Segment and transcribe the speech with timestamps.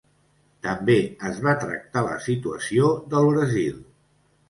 [0.67, 0.95] També
[1.29, 3.83] es va tractar la situació del Brasil.